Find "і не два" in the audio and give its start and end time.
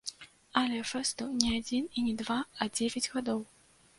1.99-2.37